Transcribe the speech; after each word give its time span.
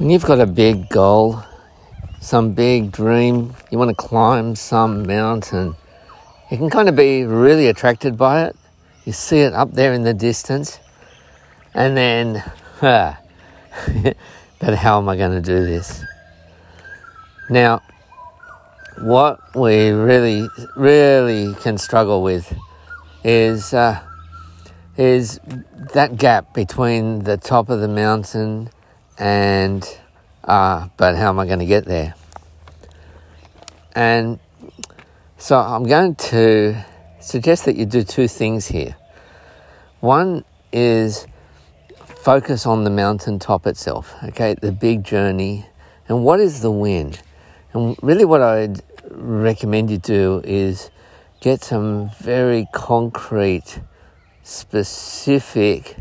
When 0.00 0.08
you've 0.08 0.24
got 0.24 0.40
a 0.40 0.46
big 0.46 0.88
goal, 0.88 1.42
some 2.22 2.52
big 2.54 2.90
dream, 2.90 3.54
you 3.70 3.76
want 3.76 3.90
to 3.90 3.94
climb 3.94 4.56
some 4.56 5.06
mountain, 5.06 5.76
you 6.50 6.56
can 6.56 6.70
kind 6.70 6.88
of 6.88 6.96
be 6.96 7.24
really 7.24 7.66
attracted 7.66 8.16
by 8.16 8.44
it. 8.46 8.56
You 9.04 9.12
see 9.12 9.40
it 9.40 9.52
up 9.52 9.72
there 9.72 9.92
in 9.92 10.02
the 10.02 10.14
distance, 10.14 10.78
and 11.74 11.94
then, 11.94 12.42
ah, 12.80 13.20
but 14.58 14.74
how 14.74 14.96
am 14.96 15.10
I 15.10 15.18
going 15.18 15.32
to 15.32 15.42
do 15.42 15.66
this? 15.66 16.02
Now, 17.50 17.82
what 19.02 19.54
we 19.54 19.90
really, 19.90 20.48
really 20.76 21.54
can 21.56 21.76
struggle 21.76 22.22
with 22.22 22.50
is 23.22 23.74
uh, 23.74 24.00
is 24.96 25.40
that 25.92 26.16
gap 26.16 26.54
between 26.54 27.24
the 27.24 27.36
top 27.36 27.68
of 27.68 27.80
the 27.80 27.88
mountain 27.88 28.70
and 29.20 29.86
uh, 30.44 30.88
but 30.96 31.14
how 31.14 31.28
am 31.28 31.38
I 31.38 31.46
going 31.46 31.58
to 31.58 31.66
get 31.66 31.84
there? 31.84 32.14
And 33.94 34.40
so 35.36 35.58
I'm 35.58 35.84
going 35.84 36.14
to 36.16 36.84
suggest 37.20 37.66
that 37.66 37.76
you 37.76 37.84
do 37.84 38.02
two 38.02 38.26
things 38.26 38.66
here. 38.66 38.96
One 40.00 40.44
is 40.72 41.26
focus 42.06 42.64
on 42.66 42.84
the 42.84 42.90
mountaintop 42.90 43.66
itself, 43.66 44.14
okay, 44.24 44.54
the 44.54 44.72
big 44.72 45.04
journey, 45.04 45.66
and 46.08 46.24
what 46.24 46.40
is 46.40 46.62
the 46.62 46.70
win? 46.70 47.14
And 47.74 47.96
really, 48.02 48.24
what 48.24 48.40
I'd 48.40 48.80
recommend 49.10 49.90
you 49.90 49.98
do 49.98 50.40
is 50.44 50.90
get 51.40 51.62
some 51.62 52.10
very 52.20 52.66
concrete, 52.72 53.80
specific 54.42 55.96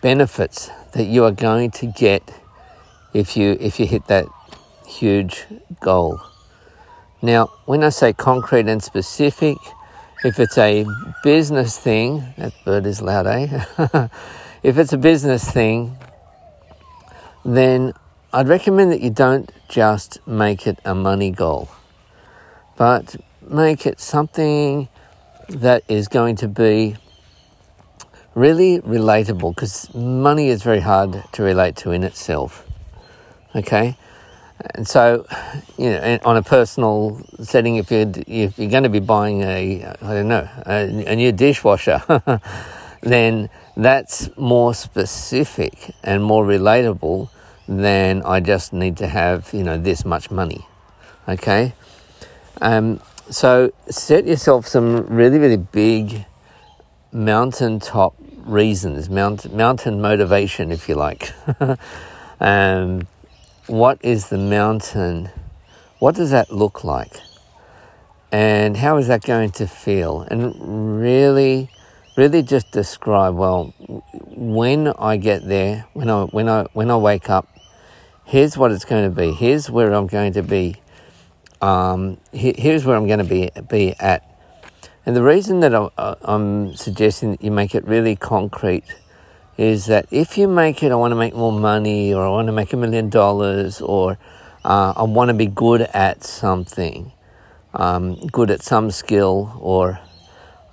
benefits 0.00 0.70
that 0.92 1.04
you 1.04 1.24
are 1.24 1.32
going 1.32 1.70
to 1.70 1.86
get 1.86 2.22
if 3.14 3.36
you 3.36 3.56
if 3.60 3.80
you 3.80 3.86
hit 3.86 4.06
that 4.06 4.26
huge 4.86 5.46
goal. 5.80 6.20
Now, 7.20 7.50
when 7.66 7.84
I 7.84 7.90
say 7.90 8.12
concrete 8.12 8.66
and 8.66 8.82
specific, 8.82 9.56
if 10.24 10.38
it's 10.40 10.58
a 10.58 10.84
business 11.22 11.78
thing, 11.78 12.24
that 12.36 12.52
bird 12.64 12.86
is 12.86 13.00
loud, 13.00 13.26
eh? 13.26 13.62
if 14.62 14.76
it's 14.76 14.92
a 14.92 14.98
business 14.98 15.48
thing, 15.50 15.96
then 17.44 17.92
I'd 18.32 18.48
recommend 18.48 18.92
that 18.92 19.00
you 19.00 19.10
don't 19.10 19.50
just 19.68 20.18
make 20.26 20.66
it 20.66 20.78
a 20.84 20.94
money 20.94 21.30
goal, 21.30 21.70
but 22.76 23.16
make 23.48 23.86
it 23.86 24.00
something 24.00 24.88
that 25.48 25.82
is 25.88 26.08
going 26.08 26.36
to 26.36 26.48
be 26.48 26.96
really 28.34 28.80
relatable 28.80 29.54
because 29.54 29.92
money 29.94 30.48
is 30.48 30.62
very 30.62 30.80
hard 30.80 31.22
to 31.32 31.42
relate 31.42 31.76
to 31.76 31.90
in 31.90 32.02
itself. 32.02 32.66
Okay, 33.54 33.96
and 34.74 34.88
so 34.88 35.26
you 35.76 35.90
know, 35.90 36.18
on 36.24 36.36
a 36.36 36.42
personal 36.42 37.20
setting, 37.40 37.76
if 37.76 37.90
you're 37.90 38.10
if 38.26 38.58
you're 38.58 38.70
going 38.70 38.84
to 38.84 38.88
be 38.88 39.00
buying 39.00 39.42
a 39.42 39.84
I 40.00 40.14
don't 40.14 40.28
know 40.28 40.48
a, 40.66 41.12
a 41.12 41.16
new 41.16 41.32
dishwasher, 41.32 42.02
then 43.02 43.50
that's 43.76 44.30
more 44.36 44.74
specific 44.74 45.94
and 46.02 46.22
more 46.22 46.44
relatable 46.44 47.28
than 47.68 48.22
I 48.22 48.40
just 48.40 48.72
need 48.72 48.96
to 48.98 49.06
have 49.06 49.50
you 49.52 49.62
know 49.62 49.76
this 49.76 50.04
much 50.04 50.30
money. 50.30 50.66
Okay, 51.28 51.74
um, 52.62 53.00
so 53.28 53.72
set 53.90 54.26
yourself 54.26 54.66
some 54.66 55.06
really 55.06 55.38
really 55.38 55.58
big 55.58 56.24
mountaintop 57.12 58.14
reasons, 58.46 59.08
mount, 59.08 59.52
mountain 59.52 60.00
motivation, 60.00 60.70
if 60.72 60.88
you 60.88 60.94
like. 60.94 61.32
um, 62.40 63.06
what 63.66 63.98
is 64.02 64.28
the 64.28 64.38
mountain? 64.38 65.30
What 65.98 66.14
does 66.14 66.30
that 66.30 66.50
look 66.50 66.84
like? 66.84 67.12
And 68.30 68.76
how 68.76 68.96
is 68.96 69.08
that 69.08 69.22
going 69.22 69.50
to 69.52 69.66
feel? 69.66 70.22
And 70.22 71.00
really, 71.00 71.70
really 72.16 72.42
just 72.42 72.72
describe, 72.72 73.34
well, 73.34 73.74
when 74.26 74.88
I 74.88 75.16
get 75.18 75.46
there, 75.46 75.86
when 75.92 76.08
I, 76.08 76.24
when 76.24 76.48
I, 76.48 76.66
when 76.72 76.90
I 76.90 76.96
wake 76.96 77.28
up, 77.28 77.48
here's 78.24 78.56
what 78.56 78.72
it's 78.72 78.84
going 78.84 79.08
to 79.08 79.14
be. 79.14 79.32
Here's 79.32 79.70
where 79.70 79.92
I'm 79.92 80.06
going 80.06 80.32
to 80.32 80.42
be. 80.42 80.76
Um, 81.60 82.18
here's 82.32 82.84
where 82.84 82.96
I'm 82.96 83.06
going 83.06 83.18
to 83.18 83.24
be, 83.24 83.50
be 83.68 83.94
at 84.00 84.31
and 85.04 85.16
the 85.16 85.22
reason 85.22 85.60
that 85.60 85.72
I'm 86.22 86.74
suggesting 86.76 87.32
that 87.32 87.42
you 87.42 87.50
make 87.50 87.74
it 87.74 87.86
really 87.86 88.14
concrete 88.14 88.84
is 89.58 89.86
that 89.86 90.06
if 90.10 90.38
you 90.38 90.48
make 90.48 90.82
it, 90.82 90.92
I 90.92 90.94
want 90.94 91.12
to 91.12 91.16
make 91.16 91.34
more 91.34 91.52
money, 91.52 92.14
or 92.14 92.24
I 92.24 92.28
want 92.28 92.46
to 92.46 92.52
make 92.52 92.72
a 92.72 92.76
million 92.76 93.10
dollars, 93.10 93.80
or 93.80 94.18
uh, 94.64 94.92
I 94.96 95.02
want 95.02 95.28
to 95.28 95.34
be 95.34 95.46
good 95.46 95.82
at 95.82 96.24
something, 96.24 97.12
um, 97.74 98.14
good 98.28 98.50
at 98.50 98.62
some 98.62 98.90
skill, 98.90 99.58
or 99.60 99.98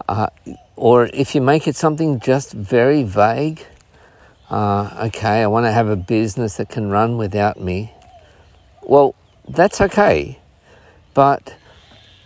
uh, 0.07 0.27
or 0.75 1.09
if 1.13 1.35
you 1.35 1.41
make 1.41 1.67
it 1.67 1.75
something 1.75 2.19
just 2.19 2.53
very 2.53 3.03
vague, 3.03 3.65
uh, 4.49 5.07
okay, 5.07 5.41
I 5.43 5.47
want 5.47 5.65
to 5.65 5.71
have 5.71 5.89
a 5.89 5.97
business 5.97 6.57
that 6.57 6.69
can 6.69 6.89
run 6.89 7.17
without 7.17 7.59
me. 7.59 7.93
Well, 8.81 9.13
that's 9.47 9.81
okay, 9.81 10.39
but 11.13 11.53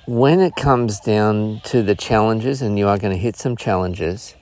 when 0.05 0.39
it 0.39 0.55
comes 0.55 0.99
down 0.99 1.61
to 1.65 1.81
the 1.81 1.95
challenges, 1.95 2.61
and 2.61 2.77
you 2.77 2.87
are 2.87 2.97
going 2.97 3.13
to 3.13 3.19
hit 3.19 3.35
some 3.35 3.55
challenges, 3.55 4.35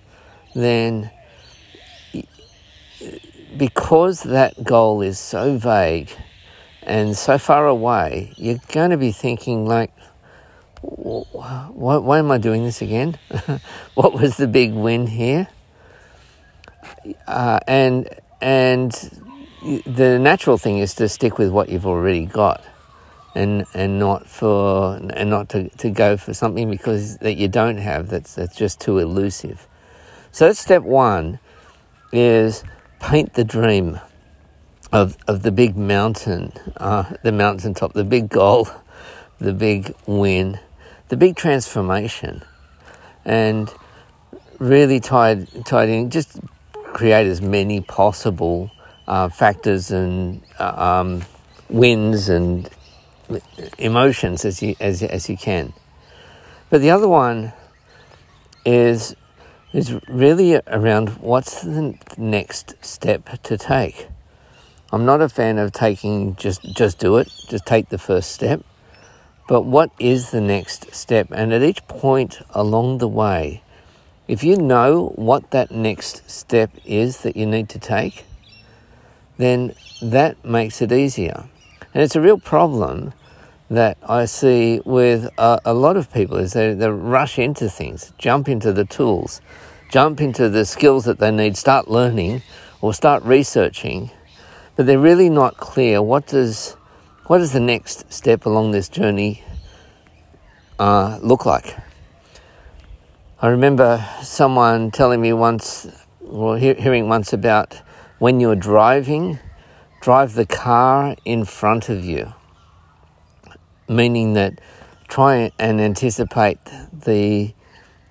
then 0.56 1.12
because 3.58 4.24
that 4.24 4.64
goal 4.64 5.02
is 5.02 5.20
so 5.20 5.58
vague 5.58 6.10
and 6.84 7.16
so 7.16 7.38
far 7.38 7.68
away, 7.68 8.34
you're 8.38 8.60
going 8.72 8.90
to 8.90 8.98
be 8.98 9.12
thinking, 9.12 9.66
like, 9.66 9.92
why, 10.82 11.98
why 11.98 12.20
am 12.20 12.32
I 12.32 12.40
doing 12.40 12.64
this 12.64 12.82
again? 12.82 13.20
what 13.94 14.14
was 14.14 14.38
the 14.38 14.48
big 14.48 14.74
win 14.74 15.06
here? 15.06 15.48
Uh, 17.28 17.60
and 17.68 18.10
and 18.42 18.92
the 19.86 20.18
natural 20.18 20.58
thing 20.58 20.80
is 20.80 20.96
to 20.96 21.08
stick 21.08 21.38
with 21.38 21.52
what 21.52 21.70
you've 21.70 21.86
already 21.86 22.26
got 22.26 22.64
and 23.36 23.66
and 23.74 24.00
not 24.00 24.28
for 24.28 24.96
and 24.96 25.30
not 25.30 25.50
to, 25.50 25.70
to 25.70 25.90
go 25.90 26.18
for 26.18 26.34
something 26.34 26.70
because 26.70 27.18
that 27.20 27.36
you 27.36 27.48
don't 27.48 27.78
have 27.78 28.10
that's 28.10 28.36
that's 28.36 28.56
just 28.56 28.80
too 28.80 28.98
elusive. 28.98 29.68
So 30.32 30.48
that's 30.48 30.60
step 30.60 30.84
one 30.84 31.40
is 32.12 32.64
paint 33.00 33.34
the 33.34 33.44
dream 33.44 34.00
of 34.92 35.18
of 35.28 35.44
the 35.44 35.52
big 35.52 35.78
mountain, 35.78 36.52
uh, 36.78 37.16
the 37.24 37.32
mountaintop, 37.32 37.94
the 37.94 38.04
big 38.04 38.30
goal, 38.30 38.68
the 39.40 39.54
big 39.54 39.94
win, 40.06 40.60
the 41.10 41.18
big 41.18 41.36
transformation, 41.36 42.44
and 43.24 43.74
really 44.60 45.00
tied 45.00 45.48
tied 45.66 45.90
in. 45.90 46.10
Just 46.10 46.40
create 46.74 47.28
as 47.28 47.42
many 47.42 47.80
possible 47.80 48.70
uh, 49.08 49.30
factors 49.30 49.92
and 49.92 50.42
uh, 50.60 51.00
um, 51.00 51.22
wins 51.70 52.28
and 52.28 52.70
emotions 53.78 54.46
as 54.46 54.62
you 54.62 54.76
as 54.80 55.04
as 55.04 55.30
you 55.30 55.38
can. 55.38 55.74
But 56.70 56.82
the 56.82 56.90
other 56.90 57.08
one 57.08 57.54
is 58.66 59.16
is 59.74 59.98
really 60.08 60.60
around 60.68 61.10
what's 61.20 61.62
the 61.62 61.96
next 62.18 62.76
step 62.82 63.42
to 63.44 63.58
take. 63.58 64.08
I'm 64.92 65.06
not 65.06 65.22
a 65.22 65.30
fan 65.30 65.58
of 65.58 65.72
taking 65.72 66.36
just 66.36 66.62
just 66.64 67.00
do 67.00 67.18
it, 67.18 67.32
just 67.48 67.66
take 67.66 67.90
the 67.90 67.98
first 67.98 68.32
step. 68.32 68.64
But 69.48 69.62
what 69.64 69.92
is 70.00 70.32
the 70.32 70.42
next 70.42 70.94
step? 70.94 71.28
And 71.32 71.54
at 71.54 71.62
each 71.62 71.86
point 71.88 72.42
along 72.52 73.00
the 73.00 73.08
way, 73.08 73.64
if 74.28 74.44
you 74.44 74.56
know 74.56 75.14
what 75.16 75.52
that 75.52 75.72
next 75.72 76.30
step 76.30 76.72
is 76.86 77.22
that 77.24 77.36
you 77.36 77.46
need 77.46 77.68
to 77.70 77.80
take, 77.80 78.24
then 79.38 79.74
that 80.02 80.44
makes 80.46 80.82
it 80.82 80.92
easier. 80.92 81.46
And 81.94 82.04
it's 82.04 82.16
a 82.16 82.22
real 82.22 82.38
problem 82.38 83.14
that 83.72 83.98
I 84.04 84.26
see 84.26 84.82
with 84.84 85.30
a, 85.38 85.62
a 85.64 85.74
lot 85.74 85.96
of 85.96 86.12
people 86.12 86.36
is 86.36 86.52
they, 86.52 86.74
they 86.74 86.90
rush 86.90 87.40
into 87.40 87.70
things, 87.70 88.12
jump 88.18 88.50
into 88.50 88.74
the 88.74 88.84
tools, 88.84 89.40
jump 89.90 90.20
into 90.20 90.50
the 90.50 90.66
skills 90.66 91.06
that 91.06 91.20
they 91.20 91.32
need, 91.32 91.56
start 91.56 91.88
learning 91.88 92.42
or 92.82 92.94
start 92.94 93.24
researching, 93.24 94.12
but 94.76 94.86
they're 94.86 95.00
really 95.00 95.30
not 95.30 95.56
clear 95.56 96.02
what 96.02 96.28
does 96.28 96.76
what 97.28 97.38
does 97.38 97.54
the 97.54 97.62
next 97.62 98.12
step 98.12 98.46
along 98.46 98.72
this 98.72 98.90
journey 98.90 99.42
uh, 100.78 101.18
look 101.22 101.46
like. 101.46 101.78
I 103.42 103.48
remember 103.48 104.06
someone 104.22 104.92
telling 104.92 105.22
me 105.22 105.32
once, 105.32 105.88
or 106.20 106.58
hearing 106.58 107.08
once 107.08 107.32
about 107.32 107.80
when 108.20 108.42
you're 108.42 108.58
driving, 108.58 109.40
drive 110.02 110.34
the 110.34 110.46
car 110.46 111.16
in 111.24 111.46
front 111.46 111.88
of 111.88 112.04
you 112.04 112.34
meaning 113.92 114.34
that 114.34 114.60
try 115.08 115.52
and 115.60 115.82
anticipate 115.82 116.58
the, 116.66 117.54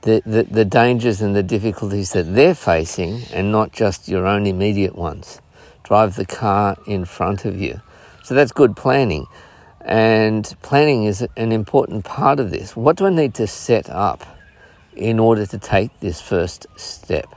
the, 0.02 0.22
the, 0.26 0.42
the, 0.42 0.64
dangers 0.64 1.22
and 1.22 1.34
the 1.34 1.42
difficulties 1.42 2.12
that 2.12 2.34
they're 2.34 2.54
facing 2.54 3.22
and 3.32 3.50
not 3.50 3.72
just 3.72 4.06
your 4.06 4.26
own 4.26 4.46
immediate 4.46 4.94
ones. 4.94 5.40
drive 5.82 6.14
the 6.16 6.26
car 6.26 6.76
in 6.86 7.04
front 7.04 7.44
of 7.44 7.58
you. 7.60 7.80
So 8.22 8.34
that's 8.34 8.52
good 8.52 8.76
planning. 8.76 9.26
And 9.80 10.54
planning 10.62 11.04
is 11.04 11.26
an 11.36 11.52
important 11.52 12.04
part 12.04 12.38
of 12.38 12.50
this. 12.50 12.76
What 12.76 12.96
do 12.96 13.06
I 13.06 13.10
need 13.10 13.34
to 13.34 13.46
set 13.46 13.88
up 13.88 14.26
in 14.94 15.18
order 15.18 15.46
to 15.46 15.58
take 15.58 15.98
this 16.00 16.20
first 16.20 16.66
step? 16.76 17.34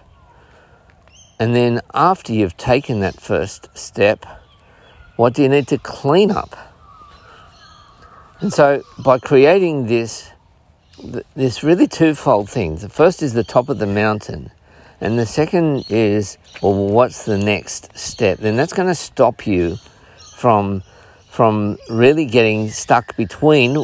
And 1.40 1.56
then 1.56 1.82
after 1.94 2.34
you've 2.34 2.58
taken 2.58 3.00
that 3.00 3.20
first 3.20 3.70
step, 3.74 4.26
what 5.16 5.34
do 5.34 5.42
you 5.42 5.50
need 5.50 5.68
to 5.70 5.78
clean 5.78 6.32
up? 6.32 6.73
And 8.44 8.52
so 8.52 8.84
by 9.00 9.20
creating 9.20 9.88
this 9.88 10.30
this 11.34 11.64
really 11.64 11.88
twofold 11.88 12.50
thing. 12.50 12.76
The 12.76 12.90
first 12.90 13.24
is 13.24 13.34
the 13.34 13.46
top 13.46 13.70
of 13.70 13.80
the 13.80 13.88
mountain, 13.88 14.52
and 15.00 15.18
the 15.18 15.26
second 15.26 15.86
is 15.90 16.38
well, 16.62 16.74
what's 16.76 17.24
the 17.24 17.38
next 17.38 17.98
step? 17.98 18.40
Then 18.40 18.58
that's 18.58 18.74
going 18.74 18.90
to 18.90 18.96
stop 18.96 19.48
you 19.48 19.78
from 20.36 20.84
from 21.30 21.78
really 21.90 22.26
getting 22.26 22.70
stuck 22.70 23.16
between 23.16 23.76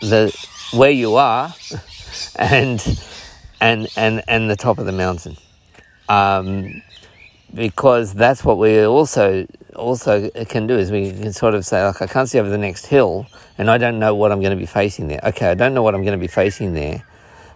the 0.00 0.32
where 0.72 0.92
you 0.92 1.16
are 1.16 1.52
and 2.36 2.80
and 3.60 3.88
and 3.96 4.22
and 4.28 4.48
the 4.48 4.56
top 4.56 4.78
of 4.78 4.86
the 4.86 4.92
mountain, 4.92 5.36
um, 6.08 6.82
because 7.54 8.14
that's 8.14 8.44
what 8.44 8.58
we 8.58 8.84
also 8.84 9.46
also 9.76 10.28
can 10.48 10.66
do 10.66 10.76
is 10.76 10.90
we 10.90 11.10
can 11.10 11.32
sort 11.32 11.54
of 11.54 11.64
say 11.64 11.84
like 11.84 12.00
I 12.02 12.06
can't 12.06 12.28
see 12.28 12.38
over 12.38 12.48
the 12.48 12.58
next 12.58 12.86
hill 12.86 13.26
and 13.58 13.70
I 13.70 13.78
don't 13.78 13.98
know 13.98 14.14
what 14.14 14.32
I'm 14.32 14.40
going 14.40 14.50
to 14.50 14.56
be 14.56 14.66
facing 14.66 15.08
there. 15.08 15.20
Okay, 15.22 15.48
I 15.48 15.54
don't 15.54 15.74
know 15.74 15.82
what 15.82 15.94
I'm 15.94 16.02
going 16.02 16.18
to 16.18 16.22
be 16.22 16.28
facing 16.28 16.74
there, 16.74 17.04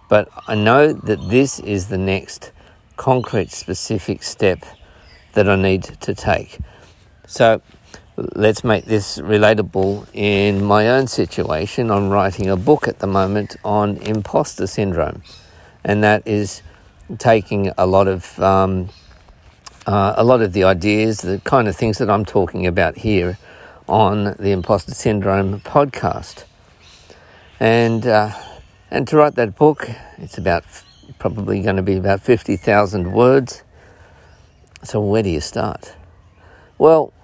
but 0.08 0.28
I 0.46 0.54
know 0.54 0.92
that 0.92 1.28
this 1.28 1.58
is 1.60 1.88
the 1.88 1.98
next 1.98 2.52
concrete 2.96 3.50
specific 3.50 4.22
step 4.22 4.64
that 5.34 5.48
I 5.48 5.56
need 5.56 5.82
to 5.82 6.14
take. 6.14 6.58
So 7.26 7.60
let's 8.16 8.64
make 8.64 8.84
this 8.86 9.18
relatable 9.18 10.08
in 10.12 10.64
my 10.64 10.88
own 10.88 11.06
situation. 11.06 11.90
I'm 11.90 12.08
writing 12.10 12.48
a 12.48 12.56
book 12.56 12.88
at 12.88 12.98
the 13.00 13.06
moment 13.06 13.56
on 13.64 13.96
imposter 13.98 14.66
syndrome, 14.66 15.22
and 15.84 16.02
that 16.02 16.26
is 16.26 16.62
taking 17.18 17.72
a 17.78 17.86
lot 17.86 18.08
of 18.08 18.38
um, 18.40 18.88
uh, 19.88 20.12
a 20.18 20.22
lot 20.22 20.42
of 20.42 20.52
the 20.52 20.64
ideas, 20.64 21.22
the 21.22 21.40
kind 21.44 21.66
of 21.66 21.74
things 21.74 21.96
that 21.96 22.10
I'm 22.10 22.26
talking 22.26 22.66
about 22.66 22.98
here 22.98 23.38
on 23.88 24.36
the 24.38 24.50
imposter 24.50 24.92
syndrome 24.92 25.60
podcast. 25.60 26.44
And 27.58 28.06
uh, 28.06 28.32
and 28.90 29.08
to 29.08 29.16
write 29.16 29.34
that 29.36 29.56
book, 29.56 29.88
it's 30.18 30.36
about 30.36 30.64
probably 31.18 31.62
going 31.62 31.76
to 31.76 31.82
be 31.82 31.96
about 31.96 32.20
fifty 32.20 32.56
thousand 32.58 33.12
words. 33.12 33.62
So 34.82 35.00
where 35.00 35.22
do 35.22 35.30
you 35.30 35.40
start? 35.40 35.96
Well, 36.76 37.14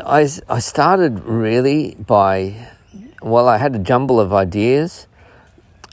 I, 0.00 0.28
I 0.48 0.58
started 0.58 1.20
really 1.20 1.94
by, 1.94 2.68
well, 3.22 3.48
I 3.48 3.58
had 3.58 3.76
a 3.76 3.78
jumble 3.78 4.18
of 4.20 4.32
ideas 4.32 5.06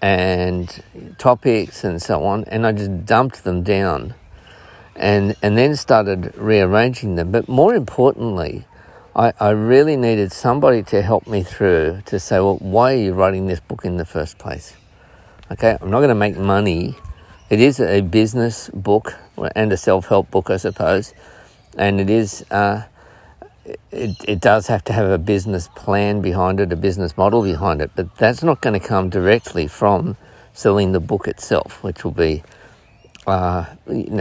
and 0.02 0.84
topics 1.20 1.84
and 1.84 2.02
so 2.02 2.24
on, 2.26 2.44
and 2.46 2.66
I 2.66 2.72
just 2.72 3.06
dumped 3.06 3.44
them 3.44 3.62
down 3.62 4.16
and, 4.96 5.36
and 5.42 5.58
then 5.58 5.76
started 5.76 6.36
rearranging 6.36 7.16
them. 7.16 7.32
But 7.32 7.48
more 7.48 7.74
importantly, 7.74 8.66
I, 9.16 9.34
I 9.40 9.50
really 9.50 9.98
needed 9.98 10.32
somebody 10.32 10.84
to 10.84 11.02
help 11.02 11.28
me 11.28 11.44
through 11.44 12.02
to 12.06 12.20
say, 12.20 12.40
well, 12.40 12.58
why 12.58 12.94
are 12.94 12.98
you 12.98 13.14
writing 13.14 13.48
this 13.48 13.60
book 13.60 13.84
in 13.84 13.98
the 13.98 14.06
first 14.06 14.38
place? 14.38 14.76
Okay, 15.52 15.78
I'm 15.82 15.90
not 15.90 16.00
going 16.00 16.10
to 16.10 16.16
make 16.16 16.38
money. 16.38 16.96
It 17.50 17.60
is 17.60 17.80
a 17.82 18.02
business 18.02 18.70
book 18.70 19.18
and 19.56 19.74
a 19.74 19.78
self 19.78 20.08
help 20.08 20.32
book, 20.32 20.50
I 20.50 20.58
suppose, 20.58 21.14
and 21.78 22.00
it 22.00 22.10
is. 22.10 22.46
Uh, 22.50 22.84
it, 23.92 24.16
it 24.28 24.40
does 24.40 24.68
have 24.68 24.84
to 24.86 24.94
have 24.94 25.10
a 25.10 25.18
business 25.18 25.68
plan 25.76 26.22
behind 26.22 26.60
it, 26.60 26.72
a 26.72 26.76
business 26.76 27.16
model 27.16 27.44
behind 27.44 27.82
it, 27.82 27.92
but 27.96 28.16
that's 28.18 28.42
not 28.42 28.62
going 28.62 28.80
to 28.80 28.86
come 28.86 29.10
directly 29.10 29.68
from 29.68 30.18
selling 30.54 30.92
the 30.92 31.00
book 31.00 31.28
itself, 31.28 31.84
which 31.84 32.04
will 32.04 32.12
be 32.12 32.44
uh, 33.28 33.66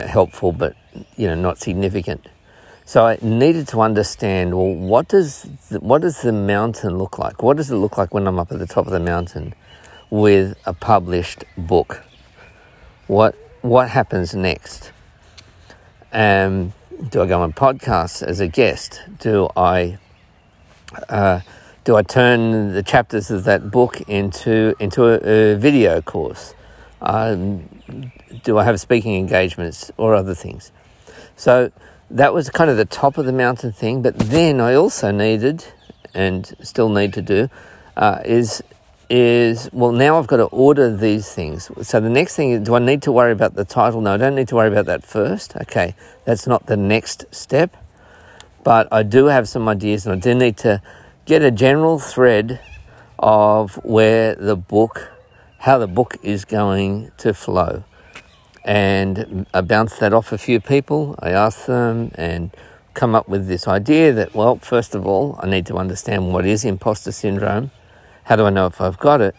helpful, 0.07 0.53
but 0.53 0.77
you 1.17 1.27
know 1.27 1.35
not 1.35 1.59
significant. 1.59 2.27
So 2.85 3.07
I 3.07 3.19
needed 3.23 3.69
to 3.69 3.81
understand 3.81 4.57
well, 4.57 4.75
what 4.75 5.09
does 5.09 5.47
the, 5.71 5.81
what 5.81 6.03
does 6.03 6.23
the 6.23 6.33
mountain 6.33 6.99
look 6.99 7.19
like? 7.19 7.43
What 7.43 7.57
does 7.57 7.71
it 7.71 7.77
look 7.77 7.97
like 7.97 8.13
when 8.13 8.27
I'm 8.27 8.39
up 8.39 8.51
at 8.51 8.59
the 8.59 8.67
top 8.67 8.87
of 8.87 8.93
the 8.93 9.01
mountain 9.01 9.55
with 10.11 10.59
a 10.67 10.73
published 10.73 11.45
book? 11.57 12.03
What 13.07 13.37
what 13.63 13.91
happens 13.91 14.35
next? 14.35 14.93
Um, 16.13 16.73
do 17.11 17.23
I 17.23 17.27
go 17.27 17.41
on 17.43 17.53
podcasts 17.53 18.23
as 18.23 18.41
a 18.41 18.49
guest? 18.49 19.03
Do 19.21 19.49
I 19.57 19.99
uh, 21.09 21.41
do 21.85 21.97
I 21.97 22.03
turn 22.03 22.73
the 22.73 22.83
chapters 22.83 23.31
of 23.31 23.45
that 23.45 23.71
book 23.71 24.01
into 24.03 24.75
into 24.81 25.05
a, 25.05 25.53
a 25.53 25.57
video 25.57 26.03
course? 26.03 26.55
Um, 27.01 28.13
do 28.43 28.59
I 28.59 28.65
have 28.65 28.81
speaking 28.81 29.17
engagements 29.17 29.91
or 29.97 30.15
other 30.15 30.35
things? 30.35 30.73
So 31.37 31.73
that 32.11 32.35
was 32.35 32.51
kind 32.51 32.71
of 32.71 32.77
the 32.77 32.85
top 32.85 33.19
of 33.19 33.27
the 33.27 33.33
mountain 33.33 33.73
thing. 33.73 34.03
But 34.03 34.19
then 34.19 34.61
I 34.61 34.75
also 34.75 35.11
needed, 35.11 35.65
and 36.15 36.55
still 36.63 36.89
need 36.89 37.15
to 37.15 37.23
do, 37.23 37.49
uh, 37.97 38.21
is 38.25 38.63
is 39.09 39.69
well 39.73 39.91
now 39.91 40.19
I've 40.19 40.29
got 40.29 40.37
to 40.37 40.45
order 40.45 40.97
these 40.97 41.33
things. 41.33 41.69
So 41.83 41.99
the 41.99 42.09
next 42.09 42.37
thing 42.37 42.51
is 42.53 42.61
do 42.63 42.75
I 42.77 42.79
need 42.79 43.03
to 43.03 43.13
worry 43.13 43.33
about 43.33 43.55
the 43.55 43.65
title? 43.65 44.01
No, 44.01 44.15
I 44.15 44.17
don't 44.17 44.37
need 44.37 44.49
to 44.49 44.55
worry 44.55 44.69
about 44.69 44.87
that 44.87 45.05
first. 45.05 45.57
Okay, 45.57 45.95
that's 46.25 46.47
not 46.47 46.67
the 46.67 46.77
next 46.77 47.27
step. 47.33 47.77
But 48.63 48.89
I 48.93 49.03
do 49.03 49.27
have 49.27 49.49
some 49.49 49.69
ideas 49.69 50.07
and 50.07 50.15
I 50.15 50.19
do 50.19 50.35
need 50.35 50.57
to 50.59 50.83
get 51.25 51.43
a 51.43 51.51
general 51.51 51.99
thread 51.99 52.61
of 53.19 53.77
where 53.85 54.35
the 54.35 54.57
book 54.57 55.11
how 55.59 55.77
the 55.77 55.87
book 55.87 56.17
is 56.23 56.45
going 56.45 57.11
to 57.19 57.35
flow. 57.35 57.85
And 58.65 59.47
I 59.55 59.61
bounced 59.63 60.01
that 60.01 60.13
off 60.13 60.33
a 60.33 60.39
few 60.39 60.61
people. 60.61 61.15
I 61.19 61.31
asked 61.31 61.67
them 61.67 62.13
and 62.15 62.51
come 62.95 63.15
up 63.15 63.29
with 63.29 63.47
this 63.47 63.67
idea 63.67 64.13
that, 64.13 64.35
well, 64.35 64.57
first 64.57 64.95
of 64.95 65.07
all, 65.07 65.39
I 65.43 65.47
need 65.49 65.67
to 65.67 65.77
understand 65.77 66.33
what 66.33 66.45
is 66.45 66.65
imposter 66.65 67.13
syndrome 67.13 67.71
how 68.31 68.37
do 68.37 68.45
I 68.45 68.51
know 68.51 68.67
if 68.67 68.81
I've 68.81 68.97
got 69.01 69.21
it? 69.21 69.35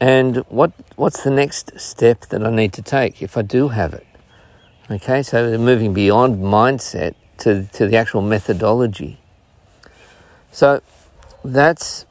And 0.00 0.36
what 0.48 0.70
what's 0.94 1.24
the 1.24 1.30
next 1.30 1.80
step 1.80 2.20
that 2.26 2.46
I 2.46 2.50
need 2.50 2.72
to 2.74 2.82
take 2.82 3.20
if 3.20 3.36
I 3.36 3.42
do 3.42 3.68
have 3.68 3.92
it? 3.94 4.06
Okay, 4.88 5.24
so 5.24 5.58
moving 5.58 5.92
beyond 5.92 6.36
mindset 6.36 7.16
to, 7.38 7.64
to 7.72 7.88
the 7.88 7.96
actual 7.96 8.22
methodology. 8.22 9.18
So 10.52 10.82
that's 11.44 12.06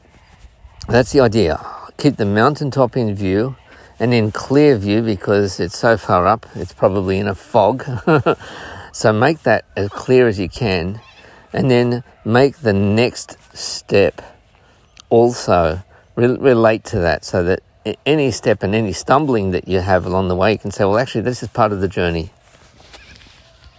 that's 0.89 1.13
the 1.13 1.21
idea. 1.21 1.65
Keep 1.97 2.17
the 2.17 2.25
mountaintop 2.25 2.97
in 2.97 3.15
view 3.15 3.55
and 3.99 4.13
in 4.13 4.31
clear 4.31 4.77
view 4.77 5.01
because 5.01 5.59
it's 5.59 5.77
so 5.77 5.97
far 5.97 6.27
up, 6.27 6.45
it's 6.55 6.73
probably 6.73 7.19
in 7.19 7.27
a 7.27 7.35
fog. 7.35 7.85
so 8.91 9.13
make 9.13 9.43
that 9.43 9.65
as 9.75 9.89
clear 9.89 10.27
as 10.27 10.39
you 10.39 10.49
can 10.49 10.99
and 11.53 11.71
then 11.71 12.03
make 12.25 12.57
the 12.57 12.73
next 12.73 13.37
step 13.55 14.21
also 15.09 15.81
re- 16.15 16.37
relate 16.37 16.83
to 16.83 16.99
that 16.99 17.23
so 17.23 17.43
that 17.43 17.61
any 18.05 18.31
step 18.31 18.63
and 18.63 18.75
any 18.75 18.91
stumbling 18.91 19.51
that 19.51 19.67
you 19.67 19.79
have 19.79 20.05
along 20.05 20.27
the 20.27 20.35
way, 20.35 20.51
you 20.53 20.57
can 20.57 20.71
say, 20.71 20.83
well, 20.83 20.97
actually, 20.97 21.21
this 21.21 21.43
is 21.43 21.49
part 21.49 21.71
of 21.71 21.81
the 21.81 21.87
journey. 21.87 22.31